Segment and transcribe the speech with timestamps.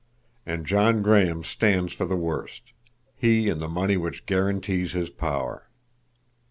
[0.47, 5.69] And John Graham stands for the worst—he and the money which guarantees his power.